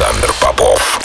Александр 0.00 0.34
Попов. 0.40 1.00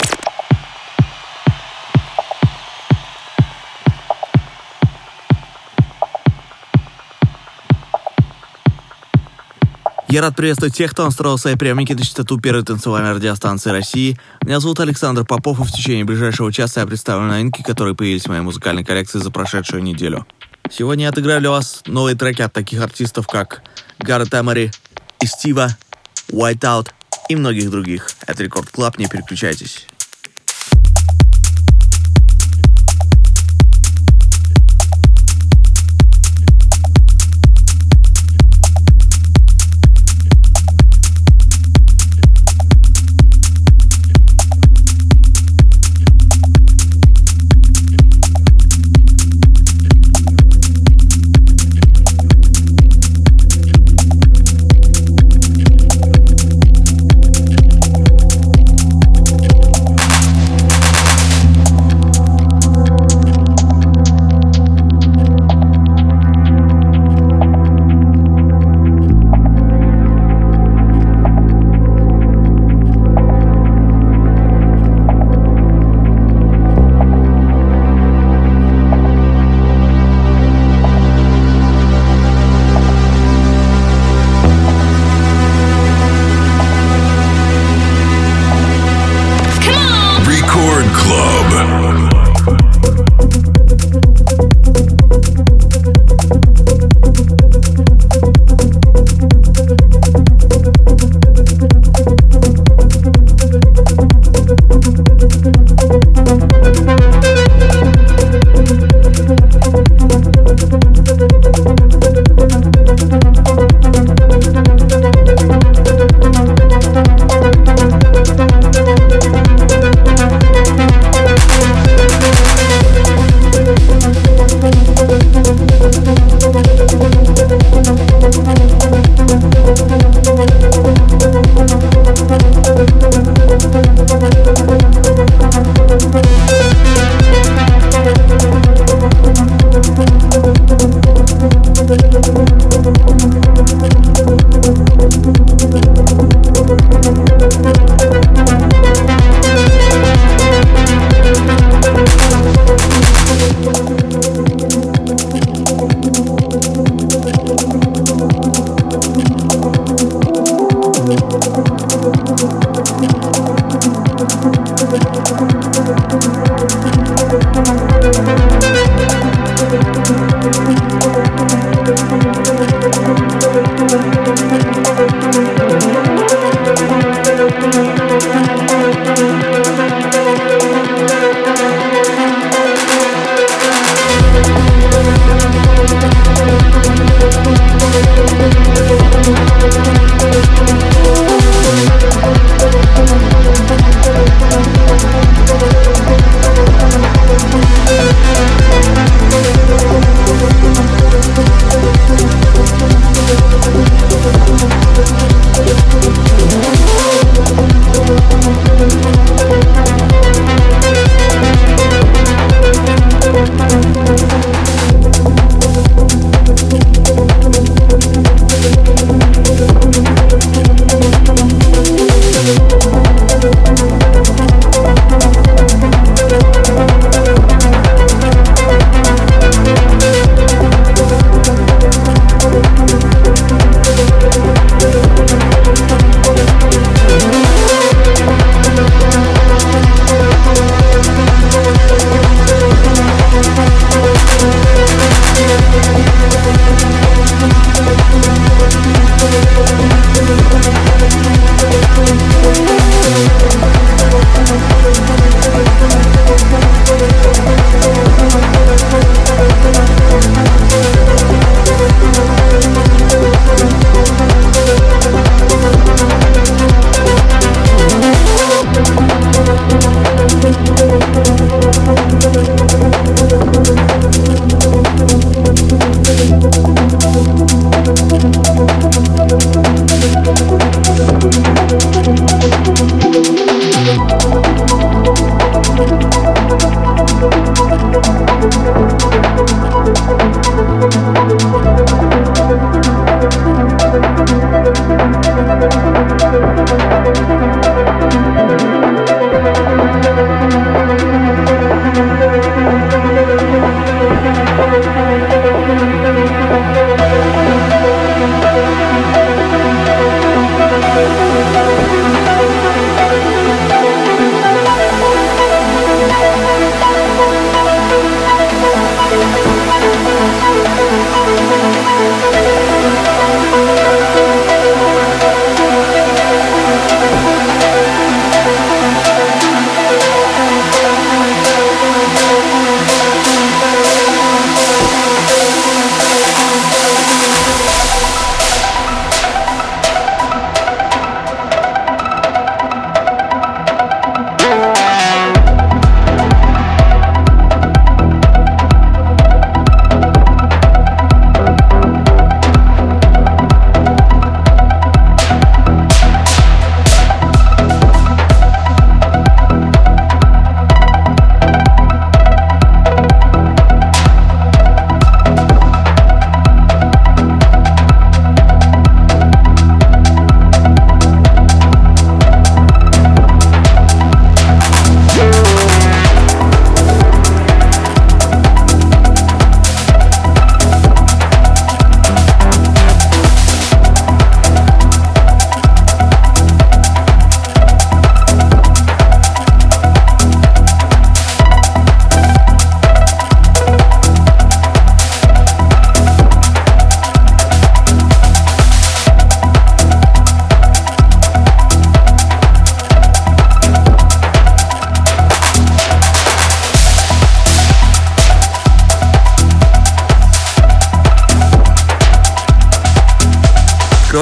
Я 10.08 10.22
рад 10.22 10.34
приветствовать 10.34 10.74
тех, 10.74 10.92
кто 10.92 11.04
настроил 11.04 11.36
свои 11.36 11.56
приемники 11.56 11.92
на 11.92 11.98
частоту 11.98 12.40
первой 12.40 12.62
танцевальной 12.62 13.12
радиостанции 13.12 13.68
России. 13.68 14.18
Меня 14.42 14.60
зовут 14.60 14.80
Александр 14.80 15.26
Попов, 15.26 15.60
и 15.60 15.64
в 15.64 15.70
течение 15.70 16.06
ближайшего 16.06 16.50
часа 16.50 16.80
я 16.80 16.86
представлю 16.86 17.26
новинки, 17.26 17.60
которые 17.60 17.94
появились 17.94 18.24
в 18.24 18.28
моей 18.28 18.40
музыкальной 18.40 18.82
коллекции 18.82 19.18
за 19.18 19.30
прошедшую 19.30 19.82
неделю. 19.82 20.26
Сегодня 20.70 21.04
я 21.04 21.10
отыграю 21.10 21.40
для 21.40 21.50
вас 21.50 21.82
новые 21.84 22.16
треки 22.16 22.40
от 22.40 22.54
таких 22.54 22.80
артистов, 22.80 23.26
как 23.26 23.62
Gareth 23.98 24.32
Emery, 24.32 24.70
Estiva, 25.20 25.76
Whiteout 26.32 26.88
и 27.28 27.36
многих 27.36 27.70
других. 27.70 28.10
Это 28.26 28.42
Record 28.42 28.70
Club, 28.70 28.98
не 28.98 29.06
переключайтесь. 29.06 29.86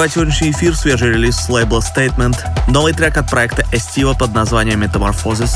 Открывать 0.05 0.35
сегодняшний 0.35 0.51
эфир 0.51 0.75
свежий 0.75 1.09
релиз 1.13 1.35
с 1.35 1.49
лейбла 1.49 1.79
Statement. 1.79 2.37
Новый 2.67 2.93
трек 2.93 3.17
от 3.17 3.27
проекта 3.27 3.63
Estiva 3.71 4.15
под 4.15 4.35
названием 4.35 4.83
Metamorphosis 4.83 5.49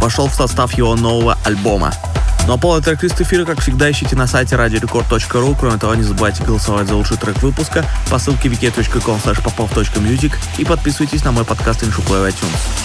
вошел 0.00 0.26
в 0.26 0.34
состав 0.34 0.72
его 0.72 0.96
нового 0.96 1.38
альбома. 1.44 1.92
Ну 2.48 2.54
а 2.54 2.58
полный 2.58 2.82
трек-лист 2.82 3.20
эфира, 3.20 3.44
как 3.44 3.60
всегда, 3.60 3.88
ищите 3.88 4.16
на 4.16 4.26
сайте 4.26 4.56
radiorecord.ru. 4.56 5.56
Кроме 5.56 5.78
того, 5.78 5.94
не 5.94 6.02
забывайте 6.02 6.42
голосовать 6.42 6.88
за 6.88 6.96
лучший 6.96 7.18
трек 7.18 7.40
выпуска 7.40 7.84
по 8.10 8.18
ссылке 8.18 8.48
wiki.com 8.48 9.18
popov.music 9.18 10.32
и 10.58 10.64
подписывайтесь 10.64 11.22
на 11.22 11.30
мой 11.30 11.44
подкаст 11.44 11.84
InShoplay 11.84 12.30
iTunes. 12.30 12.83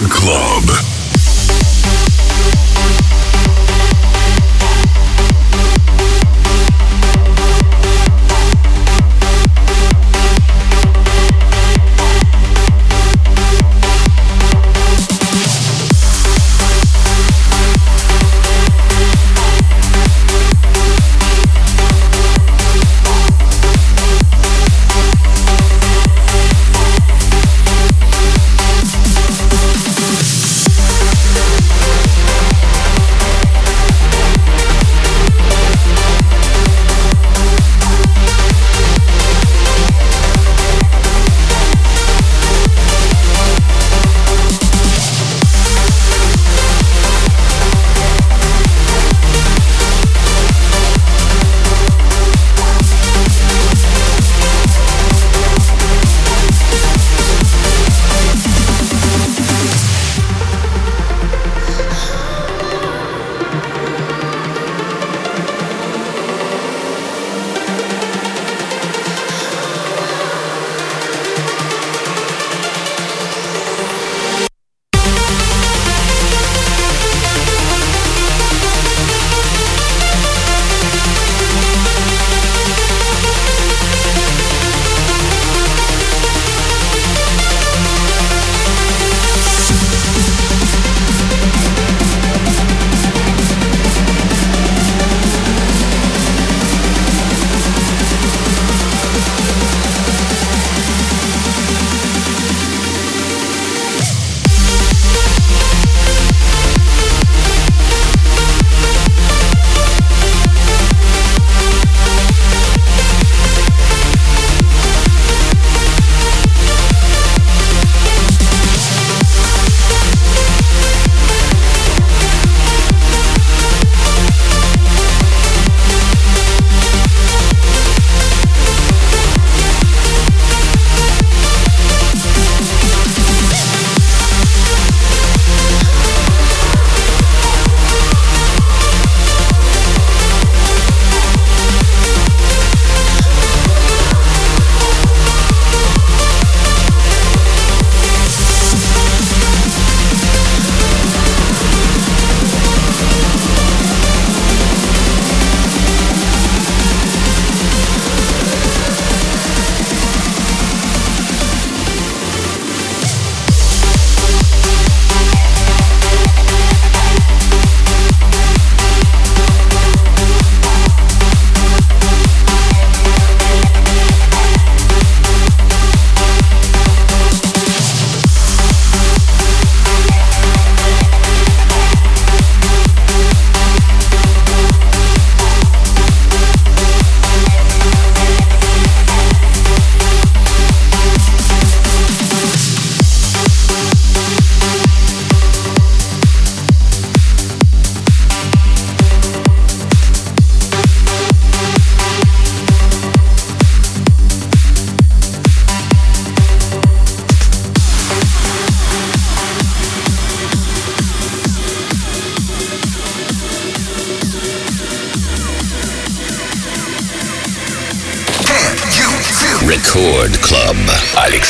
Club. 0.00 0.93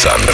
Александр 0.05 0.34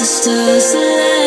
the 0.00 0.06
stars 0.06 0.72
align. 0.72 1.19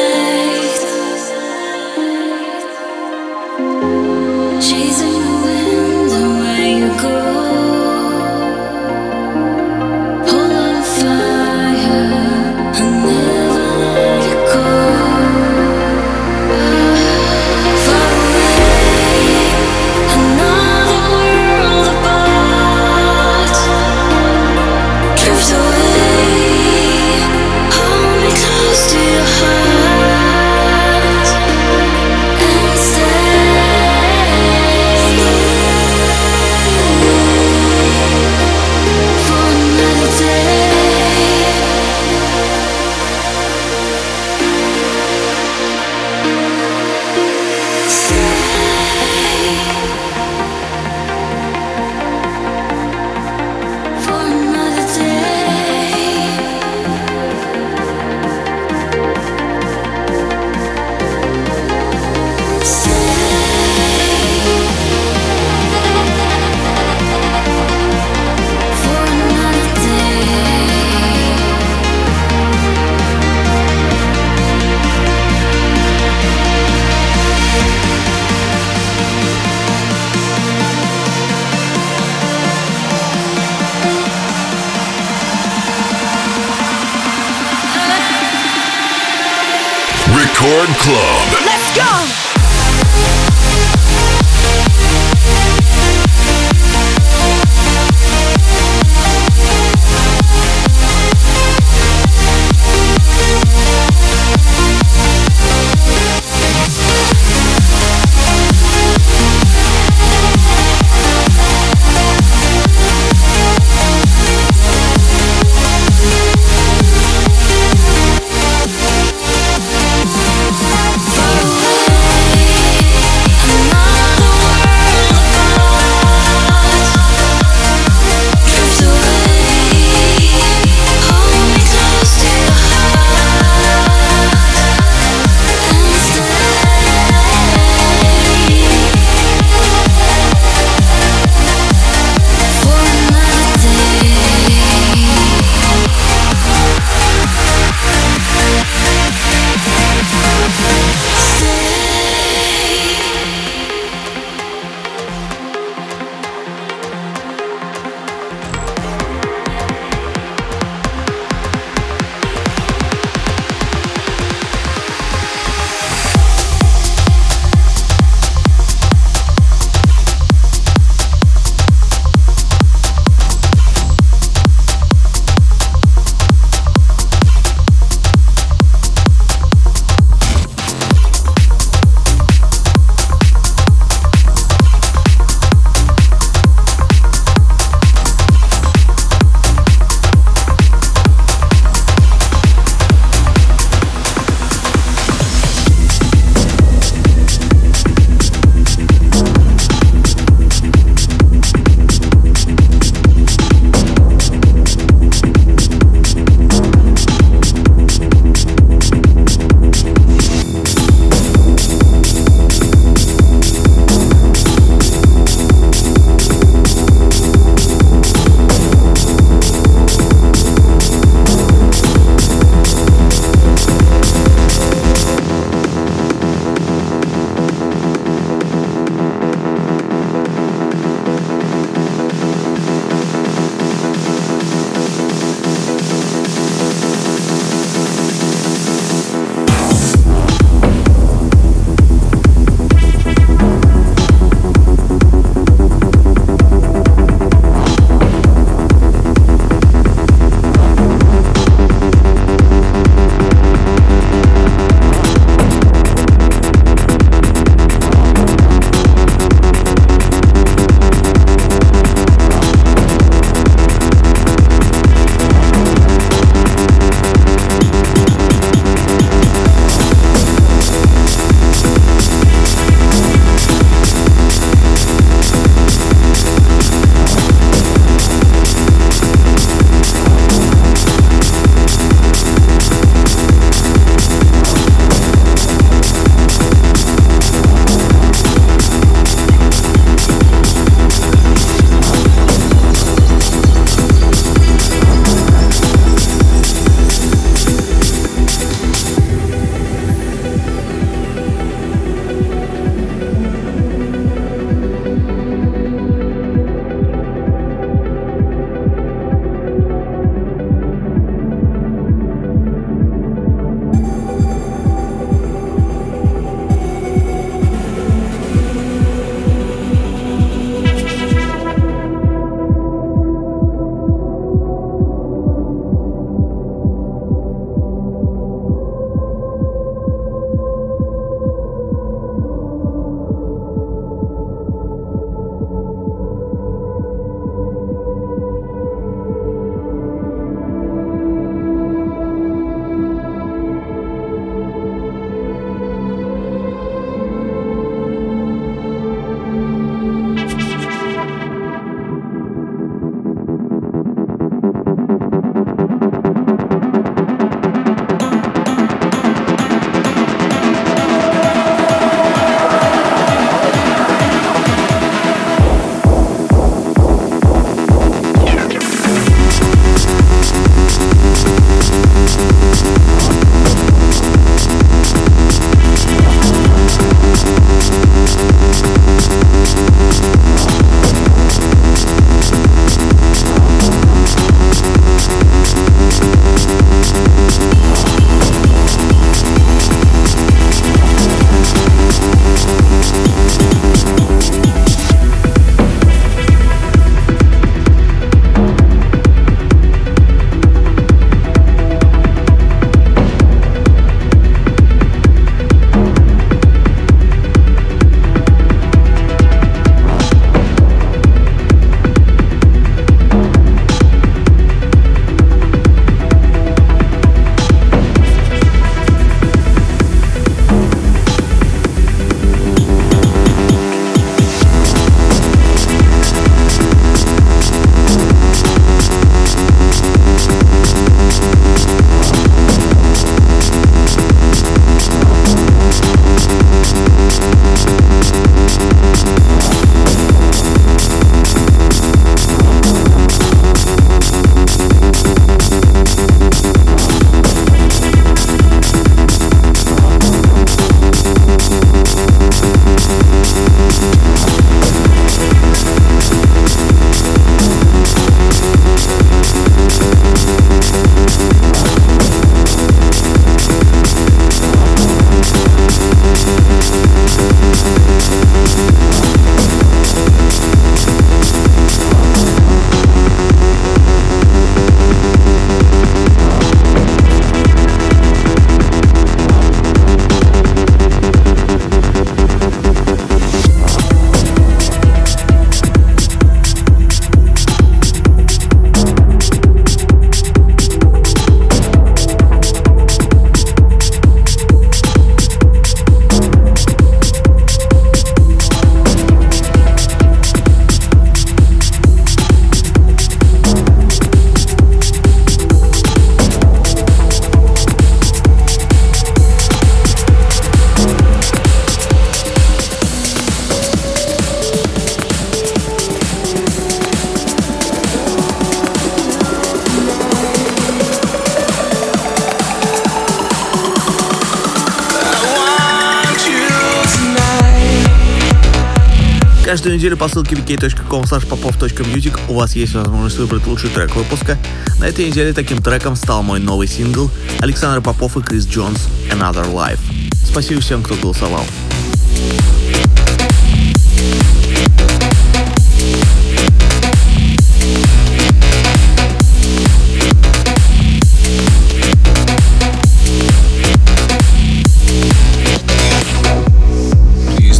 По 530.03 530.09
ссылке 530.09 530.35
wiki.com 530.35 531.03
popov.music 531.03 532.19
у 532.27 532.33
вас 532.33 532.57
есть 532.57 532.73
возможность 532.73 533.17
выбрать 533.19 533.47
лучший 533.47 533.69
трек 533.69 533.95
выпуска. 533.95 534.37
На 534.81 534.83
этой 534.83 535.05
неделе 535.05 535.31
таким 535.31 535.61
треком 535.61 535.95
стал 535.95 536.23
мой 536.23 536.41
новый 536.41 536.67
сингл 536.67 537.09
Александр 537.39 537.81
Попов 537.81 538.17
и 538.17 538.21
Крис 538.21 538.45
Джонс 538.45 538.89
«Another 539.09 539.49
Life». 539.49 539.79
Спасибо 540.25 540.59
всем, 540.59 540.83
кто 540.83 540.95
голосовал. 540.95 541.45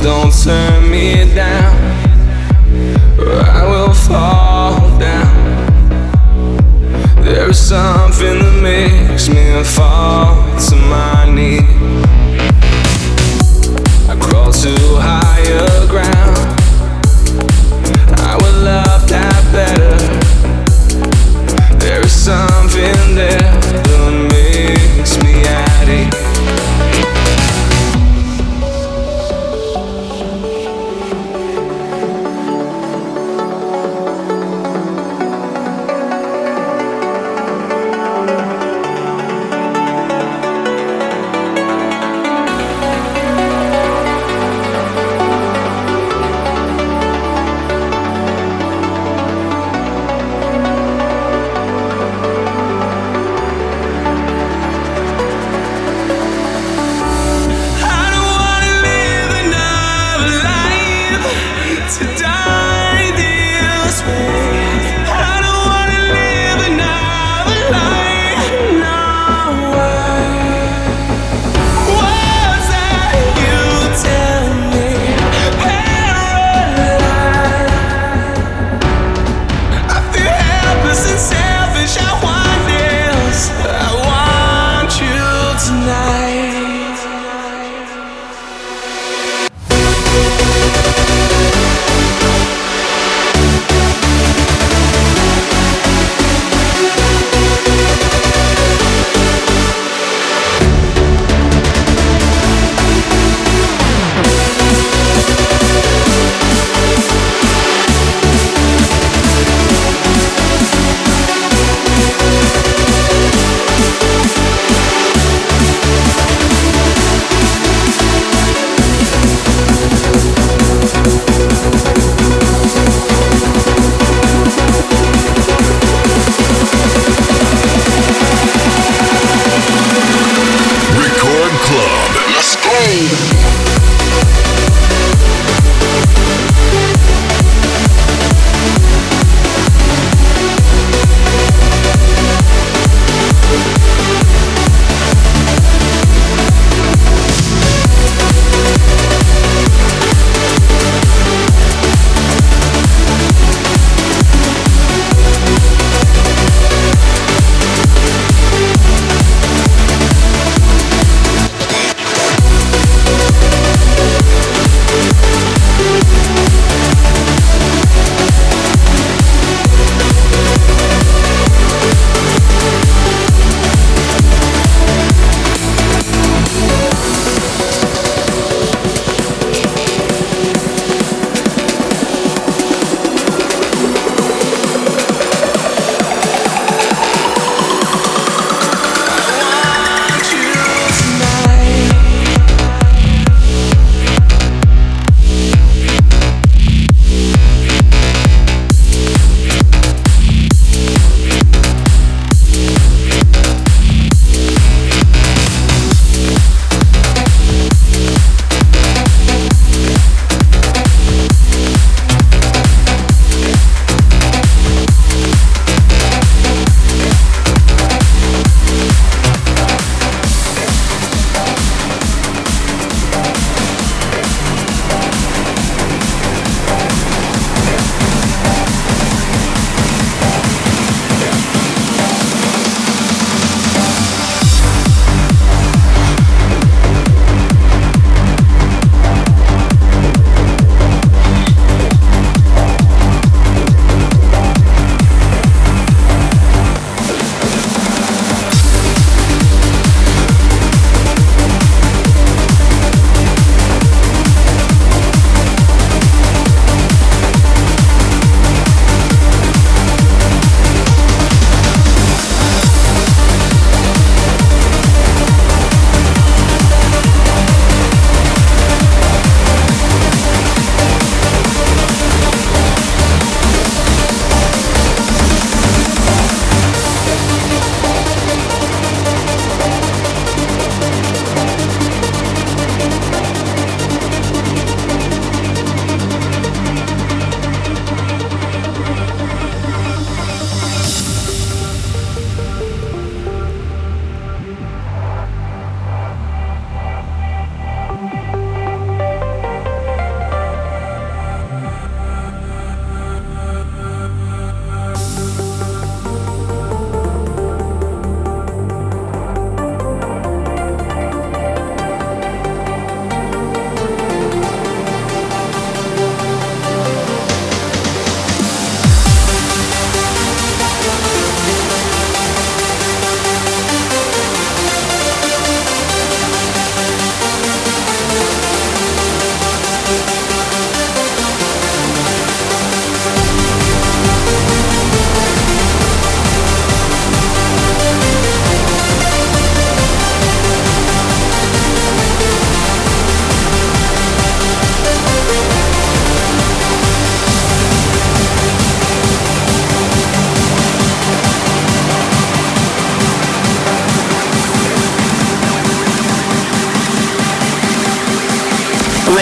don't 0.03 0.33
turn 0.43 0.91
me 0.91 1.23
down, 1.33 1.72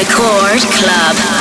Record 0.01 0.61
Club. 0.61 1.40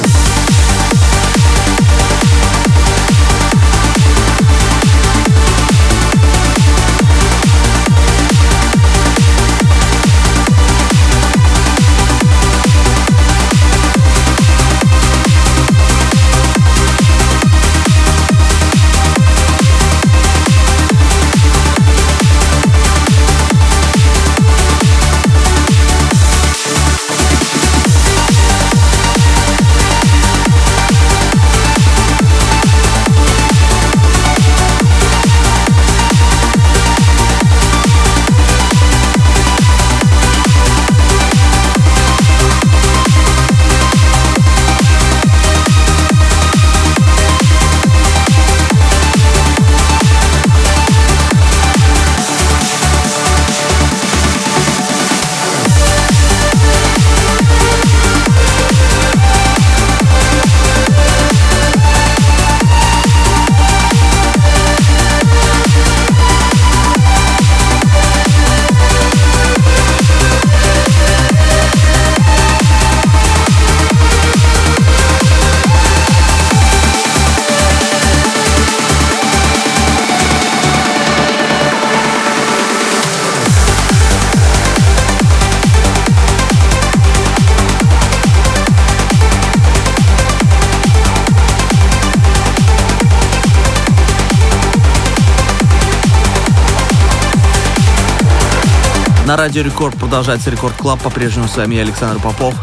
На 99.31 99.37
Радио 99.37 99.63
Рекорд 99.63 99.97
продолжается 99.97 100.49
Record 100.49 100.75
Club. 100.75 101.01
По-прежнему 101.01 101.47
с 101.47 101.55
вами 101.55 101.75
я, 101.75 101.83
Александр 101.83 102.21
Попов. 102.21 102.53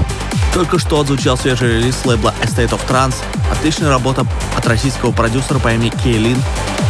Только 0.53 0.79
что 0.79 1.01
отзвучал 1.01 1.39
свежий 1.39 1.79
релиз 1.79 2.05
лейбла 2.05 2.35
A 2.43 2.47
State 2.47 2.69
of 2.69 2.87
Trance 2.87 3.15
Отличная 3.51 3.89
работа 3.89 4.27
от 4.55 4.67
российского 4.67 5.11
продюсера 5.11 5.59
по 5.61 5.73
имени 5.73 5.89
Кейлин 5.89 6.37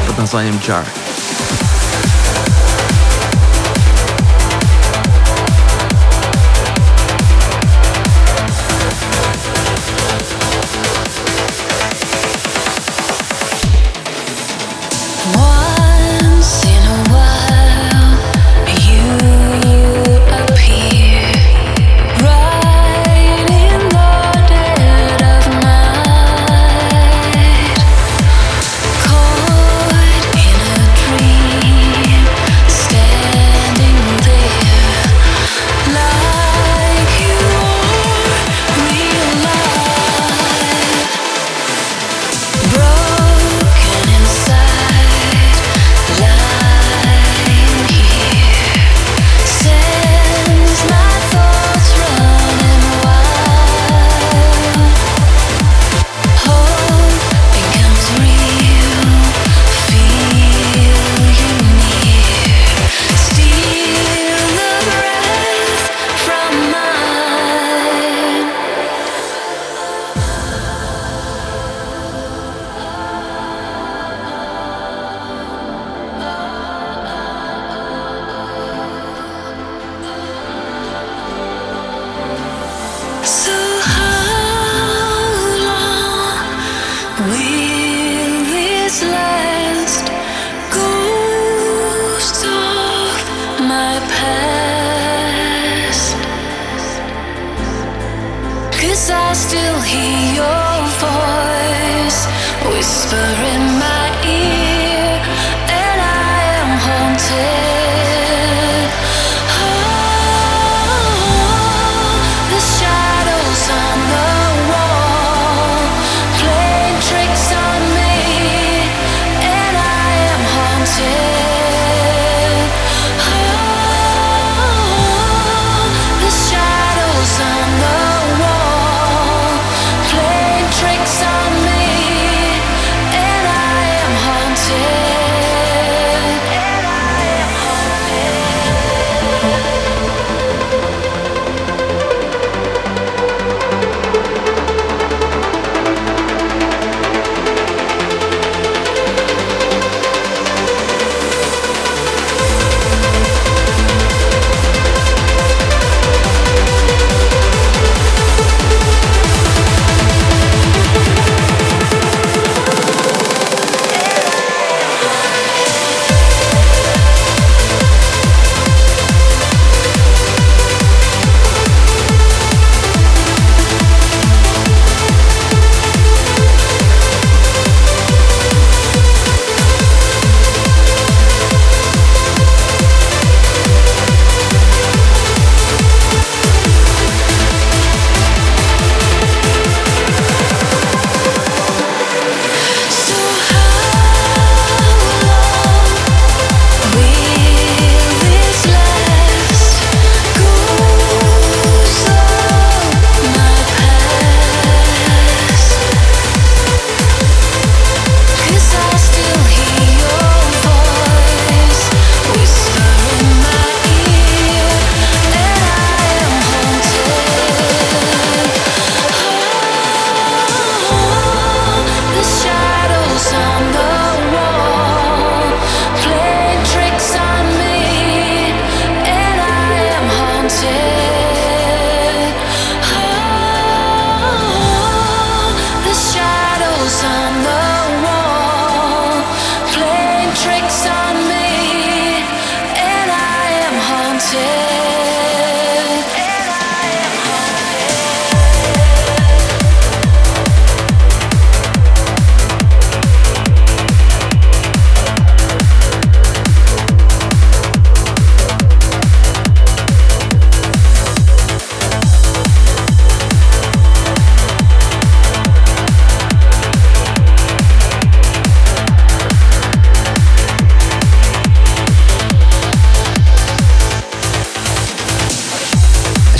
под 0.09 0.19
названием 0.19 0.59
Jar. 0.67 0.83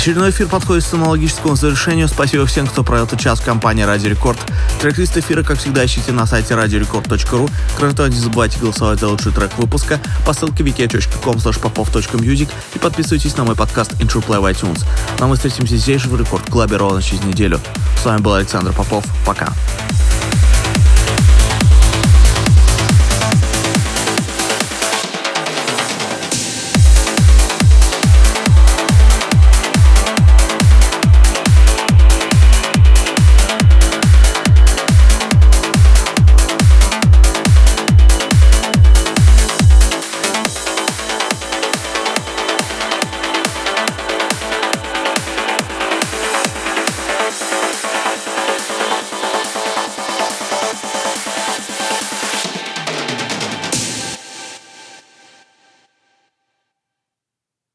Очередной 0.09 0.31
эфир 0.31 0.47
подходит 0.47 0.83
к 0.85 0.93
аналогическому 0.95 1.55
завершению. 1.55 2.07
Спасибо 2.07 2.47
всем, 2.47 2.65
кто 2.65 2.83
провел 2.83 3.05
этот 3.05 3.19
час 3.19 3.39
в 3.39 3.45
компании 3.45 3.83
Радио 3.83 4.09
Рекорд. 4.09 4.39
Трек-лист 4.81 5.15
эфира, 5.15 5.43
как 5.43 5.59
всегда, 5.59 5.85
ищите 5.85 6.11
на 6.13 6.25
сайте 6.25 6.55
radiorecord.ru. 6.55 7.47
Кроме 7.77 7.93
того, 7.93 8.09
не 8.09 8.15
забывайте 8.15 8.57
голосовать 8.57 8.99
за 8.99 9.07
лучший 9.07 9.31
трек 9.31 9.55
выпуска 9.59 9.99
по 10.25 10.33
ссылке 10.33 10.63
wiki.com 10.63 11.35
popov.music 11.35 12.49
и 12.73 12.79
подписывайтесь 12.79 13.37
на 13.37 13.43
мой 13.43 13.55
подкаст 13.55 13.91
Intro 14.01 14.25
Play 14.25 14.39
в 14.39 14.45
iTunes. 14.45 14.83
Ну 15.19 15.25
а 15.25 15.27
мы 15.27 15.35
встретимся 15.35 15.77
здесь 15.77 16.01
же 16.01 16.09
в 16.09 16.19
Рекорд 16.19 16.49
Клабе 16.49 16.77
ровно 16.77 17.03
через 17.03 17.23
неделю. 17.23 17.59
С 18.01 18.03
вами 18.03 18.19
был 18.19 18.33
Александр 18.33 18.73
Попов. 18.73 19.05
Пока. 19.27 19.53